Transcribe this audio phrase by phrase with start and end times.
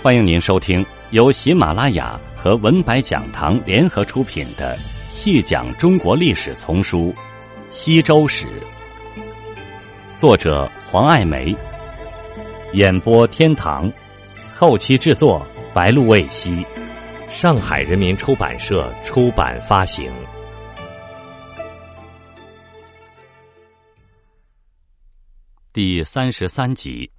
[0.00, 4.76] 欢迎您收听由喜马拉雅和文白讲堂联合出品的
[5.10, 7.12] 《细讲中国历史丛书·
[7.68, 8.46] 西周史》，
[10.16, 11.54] 作者黄爱梅，
[12.74, 13.92] 演播天堂，
[14.54, 15.44] 后期制作
[15.74, 16.64] 白露未晞，
[17.28, 20.08] 上海人民出版社出版发行。
[25.72, 27.10] 第三十三集。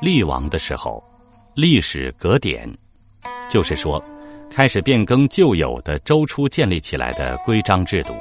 [0.00, 1.02] 厉王的时候，
[1.54, 2.70] 历史革典，
[3.48, 4.02] 就是说，
[4.50, 8.12] 开始变更旧有的周初建立起来的规章制度。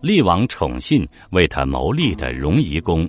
[0.00, 3.08] 厉王宠信为他谋利的荣夷公，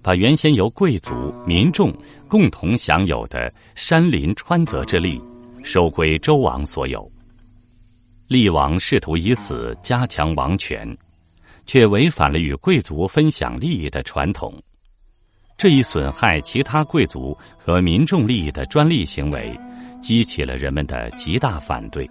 [0.00, 1.92] 把原先由贵族民众
[2.28, 5.20] 共同享有的山林川泽之利，
[5.64, 7.10] 收归周王所有。
[8.28, 10.96] 厉王试图以此加强王权，
[11.66, 14.54] 却违反了与贵族分享利益的传统。
[15.62, 19.56] 这一损害其他贵族和民众利益的专利行为，
[20.00, 22.04] 激起了人们的极大反对。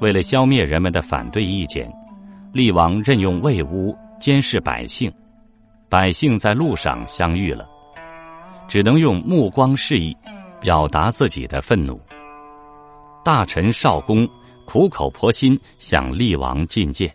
[0.00, 1.92] 为了消灭人们的反对意见，
[2.52, 5.12] 厉王任用卫巫监视百姓。
[5.88, 7.68] 百姓在路上相遇了，
[8.68, 10.16] 只能用目光示意，
[10.60, 12.00] 表达自己的愤怒。
[13.24, 14.28] 大臣少公
[14.64, 17.12] 苦口婆心向厉王进谏，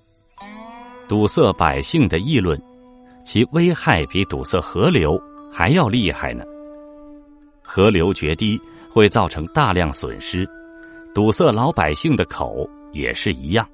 [1.08, 2.62] 堵塞百姓的议论。
[3.24, 6.44] 其危害比堵塞河流还要厉害呢。
[7.64, 10.48] 河流决堤会造成大量损失，
[11.14, 13.68] 堵塞老百姓的口也是一样。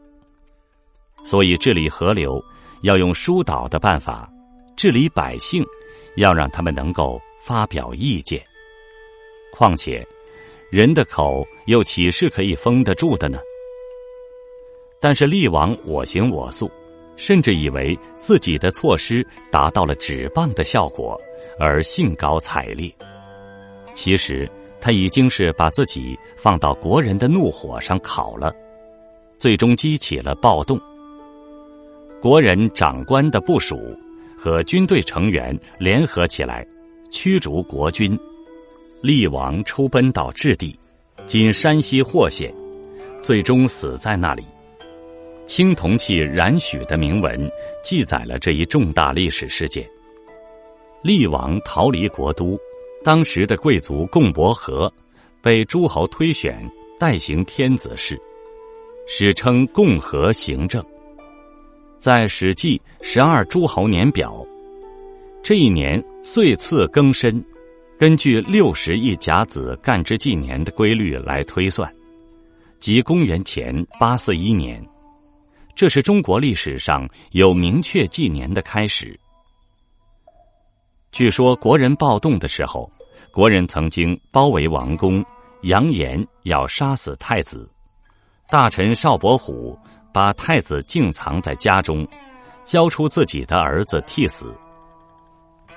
[1.25, 2.43] 所以治理河流
[2.83, 4.29] 要用疏导的办法，
[4.75, 5.63] 治理百姓
[6.15, 8.41] 要让他们能够发表意见。
[9.51, 10.05] 况且，
[10.71, 13.39] 人的口又岂是可以封得住的呢？
[15.01, 16.71] 但是厉王我行我素。
[17.17, 21.19] 甚至以为自己的措施达到了止棒的效果，
[21.59, 22.89] 而兴高采烈。
[23.93, 28.55] 其实他已经是把自己放到国人的怒火上烤了，
[29.39, 30.79] 最终激起了暴动。
[32.21, 33.77] 国人长官的部署
[34.37, 36.65] 和军队成员联合起来，
[37.11, 38.17] 驱逐国军。
[39.03, 40.77] 厉王出奔到质地，
[41.27, 42.53] 今山西霍县，
[43.21, 44.43] 最终死在那里。
[45.47, 47.49] 青铜器冉许的铭文
[47.81, 49.89] 记载了这一重大历史事件。
[51.01, 52.59] 厉王逃离国都，
[53.01, 54.91] 当时的贵族贡伯和
[55.41, 56.69] 被诸侯推选
[56.99, 58.19] 代行天子事，
[59.07, 60.83] 史称共和行政。
[61.97, 64.45] 在《史记·十二诸侯年表》，
[65.41, 67.41] 这一年岁次更深，
[67.97, 71.89] 根据六十亿甲子干支纪年的规律来推算，
[72.79, 74.85] 即公元前八四一年。
[75.77, 79.17] 这是中国历史上有明确纪年的开始。
[81.11, 82.91] 据说国人暴动的时候，
[83.31, 85.23] 国人曾经包围王宫，
[85.61, 87.69] 扬言要杀死太子。
[88.49, 89.77] 大臣邵伯虎
[90.11, 92.07] 把太子静藏在家中，
[92.63, 94.51] 交出自己的儿子替死。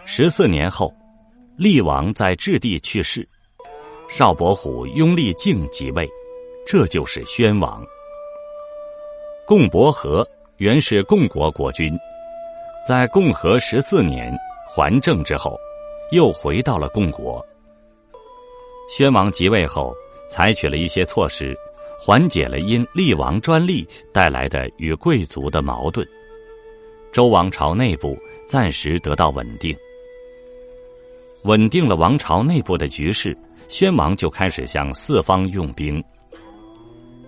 [0.06, 0.90] 十四年后，
[1.58, 3.28] 厉王在质地去世，
[4.08, 6.08] 邵伯虎拥立敬即位，
[6.66, 7.84] 这就是宣王。
[9.50, 10.24] 共伯和
[10.58, 11.92] 原是共国国君，
[12.86, 14.32] 在共和十四年
[14.64, 15.58] 还政之后，
[16.12, 17.44] 又回到了共国。
[18.88, 19.92] 宣王即位后，
[20.28, 21.52] 采取了一些措施，
[22.00, 26.06] 缓解了因厉王专利带来的与贵族的矛盾。
[27.10, 29.76] 周王朝内部暂时得到稳定，
[31.42, 33.36] 稳定了王朝内部的局势，
[33.66, 36.00] 宣王就开始向四方用兵。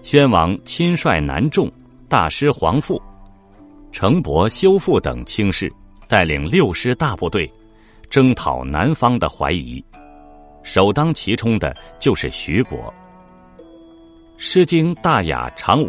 [0.05, 1.69] 宣王亲率南众。
[2.13, 3.01] 大师黄父、
[3.91, 5.73] 程伯、修复等卿士
[6.07, 7.51] 带领六师大部队
[8.11, 9.83] 征讨南方的怀疑，
[10.63, 12.81] 首当其冲的就是徐国。
[14.37, 15.89] 《诗经·大雅·长武》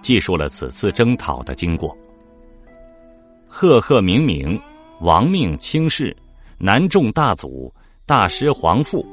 [0.00, 1.98] 记述了此次征讨的经过：
[3.48, 4.56] 赫赫明明，
[5.00, 6.16] 王命卿士，
[6.56, 7.68] 南众大祖，
[8.06, 9.04] 大师黄父，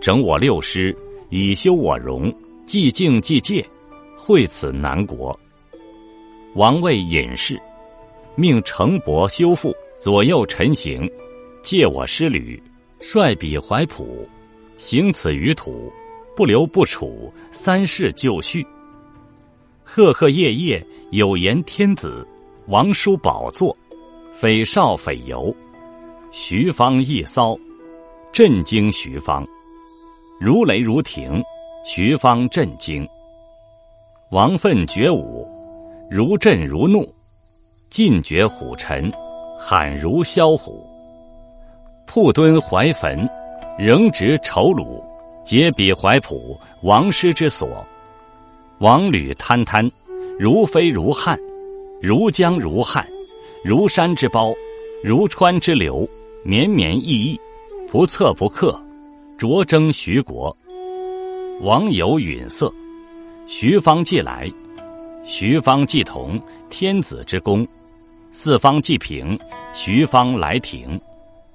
[0.00, 0.96] 整我六师，
[1.28, 2.34] 以修我戎，
[2.64, 3.62] 既敬既戒，
[4.16, 5.38] 会此南国。
[6.54, 7.60] 王位隐士，
[8.34, 11.08] 命程伯修复左右陈行，
[11.62, 12.60] 借我师旅，
[12.98, 14.26] 率彼怀朴，
[14.78, 15.92] 行此于土，
[16.34, 18.66] 不留不处，三世就绪。
[19.84, 22.26] 赫赫夜夜，有言天子，
[22.66, 23.76] 王叔宝座，
[24.34, 25.54] 匪少匪游，
[26.32, 27.54] 徐方一骚，
[28.32, 29.46] 震惊徐方，
[30.40, 31.42] 如雷如霆，
[31.86, 33.06] 徐方震惊。
[34.30, 35.57] 王愤觉武。
[36.10, 37.06] 如震如怒，
[37.90, 39.12] 尽绝虎臣，
[39.58, 40.82] 喊如枭虎。
[42.06, 43.28] 铺墩怀坟，
[43.78, 45.02] 仍执仇虏，
[45.44, 47.86] 皆彼怀朴，王师之所。
[48.78, 49.86] 王履滩滩，
[50.38, 51.38] 如飞如汉，
[52.00, 53.06] 如江如汉，
[53.62, 54.54] 如山之包，
[55.04, 56.08] 如川之流，
[56.42, 57.40] 绵绵溢溢，
[57.86, 58.80] 不测不克，
[59.36, 60.56] 卓征徐国。
[61.60, 62.72] 王有允色，
[63.46, 64.50] 徐方既来，
[65.30, 66.40] 徐方既同，
[66.70, 67.68] 天子之功。
[68.30, 69.38] 四方既平，
[69.74, 70.98] 徐方来庭，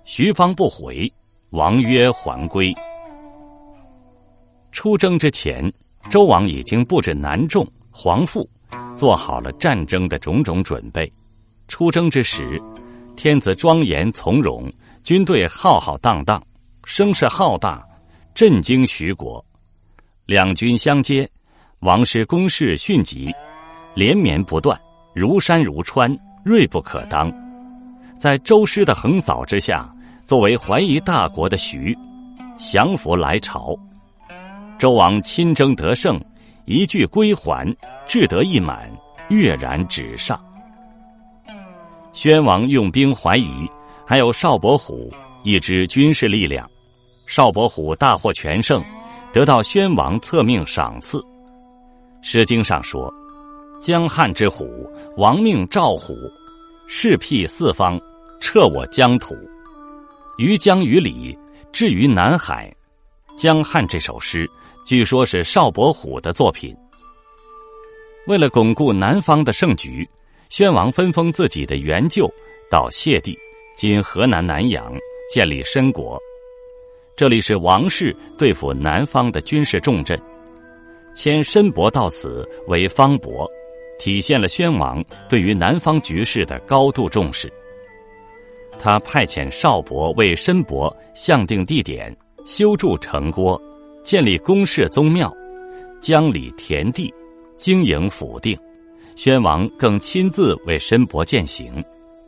[0.05, 1.11] 徐方不回，
[1.49, 2.71] 王曰还归。
[4.71, 5.73] 出征之前，
[6.11, 8.47] 周王已经布置南仲、黄父，
[8.95, 11.11] 做好了战争的种种准备。
[11.67, 12.61] 出征之时，
[13.17, 14.71] 天子庄严从容，
[15.03, 16.41] 军队浩浩荡荡，
[16.83, 17.83] 声势浩大，
[18.35, 19.43] 震惊徐国。
[20.27, 21.27] 两军相接，
[21.79, 23.33] 王师攻势迅疾，
[23.93, 24.79] 连绵不断，
[25.13, 26.15] 如山如川。
[26.45, 27.31] 锐不可当，
[28.19, 29.89] 在周师的横扫之下，
[30.25, 31.97] 作为怀疑大国的徐
[32.57, 33.73] 降服来朝。
[34.77, 36.19] 周王亲征得胜，
[36.65, 37.65] 一句归还，
[38.05, 38.91] 志得意满，
[39.29, 40.37] 跃然纸上。
[42.11, 43.65] 宣王用兵怀疑，
[44.05, 45.09] 还有邵伯虎
[45.43, 46.69] 一支军事力量。
[47.25, 48.83] 邵伯虎大获全胜，
[49.31, 51.19] 得到宣王册命赏赐。
[52.21, 53.09] 《诗经》上说。
[53.83, 56.15] 江汉之虎，王命赵虎，
[56.87, 57.99] 势辟四方，
[58.39, 59.35] 彻我疆土。
[60.37, 61.37] 于江于里，
[61.73, 62.73] 至于南海。
[63.37, 64.49] 江汉这首诗，
[64.85, 66.73] 据说是邵伯虎的作品。
[68.25, 70.09] 为了巩固南方的胜局，
[70.47, 72.25] 宣王分封自己的元舅
[72.71, 73.37] 到谢地
[73.75, 74.93] （今河南南阳）
[75.29, 76.17] 建立申国，
[77.17, 80.17] 这里是王室对付南方的军事重镇。
[81.13, 83.45] 迁申伯到此为方伯。
[83.99, 87.51] 体现了宣王对于南方局势的高度重视。
[88.79, 93.61] 他派遣邵伯为申伯向定地点，修筑城郭，
[94.03, 95.33] 建立宫室宗庙，
[96.01, 97.13] 江里田地，
[97.55, 98.57] 经营府定。
[99.15, 101.83] 宣王更亲自为申伯践行，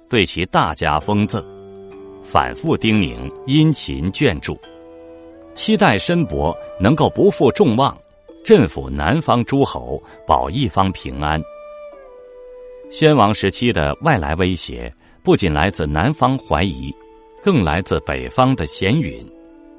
[0.07, 1.44] 对其大加封赠，
[2.21, 4.56] 反复叮咛，殷勤眷注，
[5.56, 7.97] 期待申伯能够不负众望，
[8.45, 11.41] 镇抚南方诸侯，保一方平安。
[12.89, 16.93] 宣王时期的外来威胁不仅来自南方怀疑，
[17.43, 19.25] 更来自北方的咸允、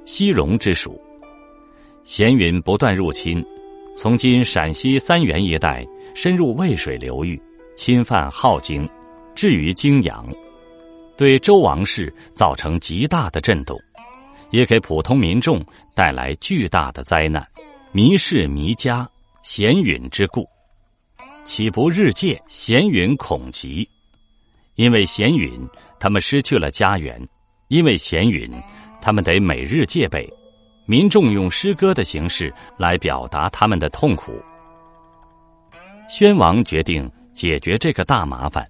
[0.05, 1.01] 西戎之属。
[2.05, 3.45] 咸允不断入侵，
[3.97, 7.41] 从今陕西三原一带深入渭水流域，
[7.75, 8.89] 侵犯镐京，
[9.35, 10.27] 至于泾阳，
[11.17, 13.81] 对周王室造成极大的震动，
[14.51, 15.65] 也给普通民众
[15.95, 17.47] 带来巨大的灾难，
[17.93, 19.09] 迷世迷家，
[19.43, 20.47] 咸允之故。
[21.47, 22.43] 岂不日戒？
[22.49, 23.89] 咸允恐极，
[24.75, 25.65] 因为咸允，
[26.01, 27.17] 他们失去了家园；
[27.69, 28.51] 因为咸允，
[29.01, 30.29] 他们得每日戒备。
[30.87, 34.43] 民众用诗歌的形式来表达他们的痛苦。
[36.09, 38.69] 宣王决定解决这个大麻烦，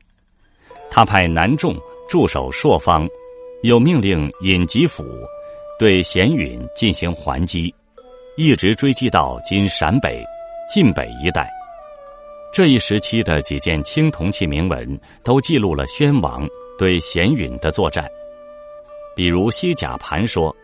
[0.91, 1.75] 他派南仲
[2.09, 3.09] 驻守朔方，
[3.63, 5.03] 又命令尹吉甫
[5.79, 7.75] 对咸允进行还击，
[8.37, 10.23] 一直追击到今陕北、
[10.69, 11.51] 晋北一带。
[12.53, 16.47] 这一时期的几件青铜器铭文都记录了宣王
[16.79, 18.07] 对咸允的作战，
[19.15, 20.55] 比如西甲盘说：“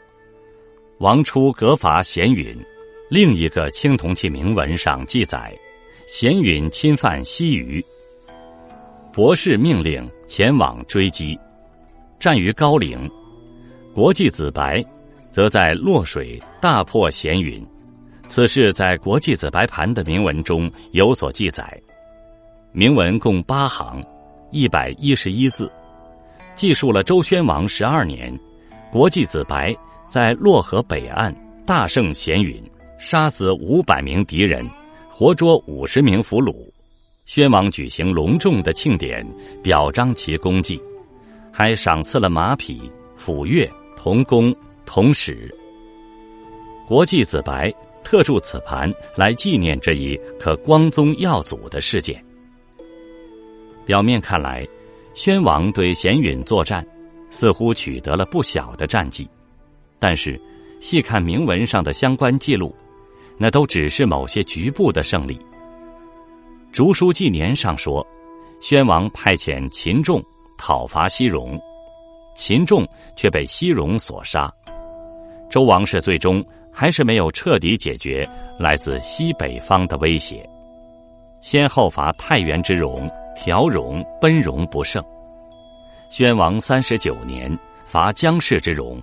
[1.00, 2.56] 王初革伐咸允。”
[3.10, 5.52] 另一个青铜器铭文上记载，
[6.06, 7.84] 咸允侵犯西隅，
[9.12, 11.38] 博士命令前往追击，
[12.18, 13.06] 战于高陵。
[13.94, 14.82] 国际子白
[15.30, 17.62] 则在洛水大破咸允。
[18.28, 21.78] 此事在《国际子白盘》的铭文中有所记载，
[22.72, 24.02] 铭文共八行，
[24.50, 25.70] 一百一十一字，
[26.54, 28.34] 记述了周宣王十二年，
[28.90, 29.76] 国际子白
[30.08, 31.34] 在洛河北岸
[31.66, 32.62] 大胜咸允，
[32.98, 34.66] 杀死五百名敌人，
[35.10, 36.54] 活捉五十名俘虏。
[37.26, 39.26] 宣王举行隆重的庆典，
[39.62, 40.80] 表彰其功绩，
[41.52, 44.54] 还赏赐了马匹、斧钺、铜弓、
[44.86, 45.48] 铜矢。
[46.88, 47.72] 国际子白。
[48.04, 52.22] 特铸此盘来纪念这一可光宗耀祖的事件。
[53.86, 54.66] 表面看来，
[55.14, 56.86] 宣王对贤允作战，
[57.30, 59.28] 似乎取得了不小的战绩，
[59.98, 60.40] 但是
[60.80, 62.74] 细看铭文上的相关记录，
[63.38, 65.36] 那都只是某些局部的胜利。
[66.72, 68.06] 《竹书纪年》上说，
[68.60, 70.22] 宣王派遣秦仲
[70.58, 71.60] 讨伐西戎，
[72.34, 74.52] 秦仲却被西戎所杀，
[75.50, 76.44] 周王室最终。
[76.72, 78.26] 还是没有彻底解决
[78.58, 80.44] 来自西北方的威胁，
[81.40, 85.04] 先后伐太原之戎、条戎、奔戎不胜。
[86.10, 89.00] 宣王三十九年伐姜氏之戎。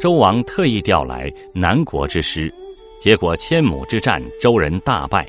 [0.00, 2.52] 周王特意调来南国之师，
[3.00, 5.28] 结果千亩之战，周人大败，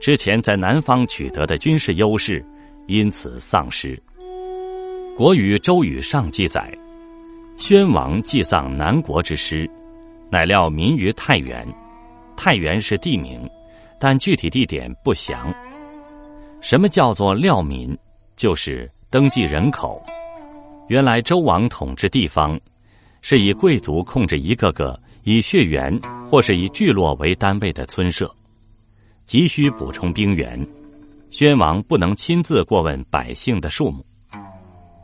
[0.00, 2.44] 之前在南方取得的军事优势
[2.86, 3.96] 因此丧失。
[5.16, 6.70] 《国语·周语上》记载，
[7.56, 9.70] 宣王祭葬南国之师，
[10.34, 11.64] 乃料民于太原。
[12.36, 13.48] 太原是地名，
[14.00, 15.54] 但具体地点不详。
[16.60, 17.96] 什么叫做料民？
[18.34, 20.04] 就是登记人口。
[20.88, 22.58] 原来周王统治地方。
[23.22, 25.98] 是以贵族控制一个个以血缘
[26.28, 28.30] 或是以聚落为单位的村社，
[29.24, 30.60] 急需补充兵员，
[31.30, 34.04] 宣王不能亲自过问百姓的数目。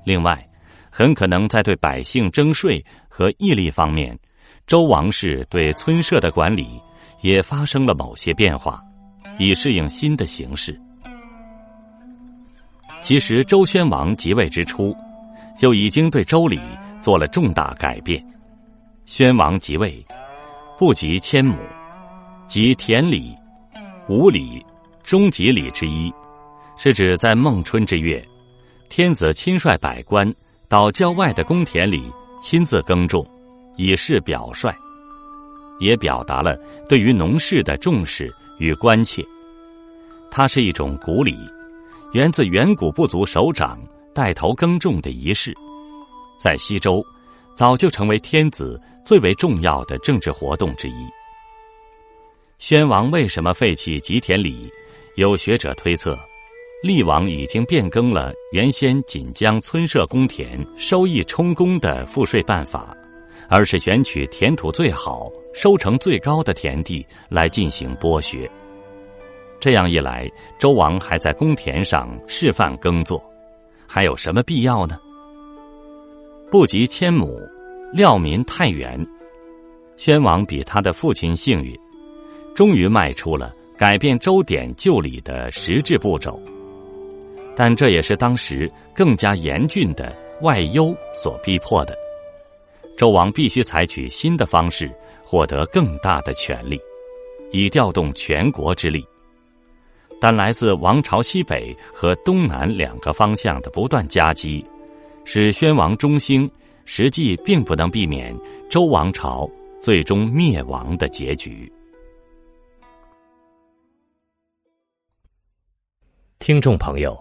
[0.04, 0.46] 另外，
[0.90, 4.18] 很可能在对百姓征税和义利方面，
[4.70, 6.80] 周王室对村社的管理
[7.22, 8.80] 也发生了某些变化，
[9.36, 10.80] 以适应新的形势。
[13.00, 14.94] 其实，周宣王即位之初，
[15.58, 16.60] 就已经对周礼。
[17.00, 18.24] 做了重大改变。
[19.06, 20.06] 宣王即位，
[20.78, 21.56] 不及千亩，
[22.46, 23.34] 即田礼、
[24.08, 24.64] 五礼、
[25.02, 26.12] 终极礼之一，
[26.76, 28.24] 是指在孟春之月，
[28.88, 30.32] 天子亲率百官
[30.68, 32.04] 到郊外的公田里
[32.40, 33.26] 亲自耕种，
[33.80, 34.70] 以示表率，
[35.78, 36.54] 也表达了
[36.86, 39.24] 对于农事的重视与关切。
[40.30, 41.34] 它是一种古礼，
[42.12, 43.80] 源自远古部族首长
[44.14, 45.54] 带头耕种的仪式。
[46.38, 47.02] 在西周，
[47.54, 51.06] 早就成为天子最为重要的政治活动之一。
[52.58, 54.70] 宣王为什么废弃吉田礼？
[55.16, 56.18] 有学者推测，
[56.82, 62.94] 厉王已经变更了原先仅将村社公田收益充公的赋税办法，
[63.50, 68.48] 而是选取田土最好、收成最高的田地来进行剥削。
[69.58, 73.22] 这样一来，周王还在公田上示范耕作，
[73.88, 74.96] 还有什么必要呢？
[76.48, 77.38] 不及千亩，
[77.92, 79.04] 料民太原。
[79.96, 81.78] 宣王比他的父亲幸运，
[82.54, 86.40] 终于迈出了改变周典旧礼的实质步骤。
[87.54, 91.94] 但这也是当时更加严峻的外忧所逼迫的。
[93.00, 96.78] 周王必须采取新的方式，获得更大的权力，
[97.50, 99.02] 以调动全国之力。
[100.20, 104.62] 但来自王朝西北和东南两个方向的不断夹击。
[105.24, 106.46] 使宣王中兴，
[106.84, 108.38] 实际并不能避免
[108.68, 111.72] 周王朝最终灭亡的结局。
[116.38, 117.18] 听众朋友，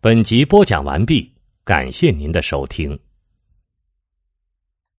[0.00, 1.32] 本集播讲完毕，
[1.62, 2.98] 感谢您的收听。